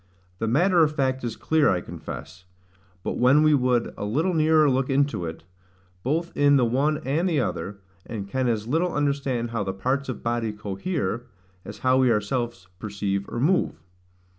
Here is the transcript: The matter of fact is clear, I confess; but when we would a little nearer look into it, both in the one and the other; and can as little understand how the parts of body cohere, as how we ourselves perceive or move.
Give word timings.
The 0.39 0.47
matter 0.47 0.81
of 0.83 0.95
fact 0.95 1.23
is 1.23 1.35
clear, 1.35 1.69
I 1.69 1.79
confess; 1.79 2.45
but 3.03 3.19
when 3.19 3.43
we 3.43 3.53
would 3.53 3.93
a 3.95 4.03
little 4.03 4.33
nearer 4.33 4.67
look 4.67 4.89
into 4.89 5.25
it, 5.25 5.43
both 6.01 6.35
in 6.35 6.55
the 6.55 6.65
one 6.65 6.97
and 7.05 7.29
the 7.29 7.39
other; 7.39 7.81
and 8.07 8.27
can 8.27 8.47
as 8.47 8.65
little 8.67 8.95
understand 8.95 9.51
how 9.51 9.63
the 9.63 9.73
parts 9.73 10.09
of 10.09 10.23
body 10.23 10.53
cohere, 10.53 11.27
as 11.63 11.77
how 11.85 11.97
we 11.99 12.11
ourselves 12.11 12.67
perceive 12.79 13.29
or 13.29 13.39
move. 13.39 13.79